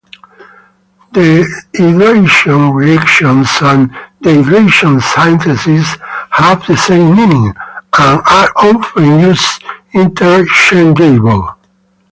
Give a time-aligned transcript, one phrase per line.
[1.13, 3.91] Dehydration reactions and
[4.23, 5.95] dehydration synthesis
[6.31, 7.53] have the same meaning,
[7.99, 11.39] and are often used interchangeably.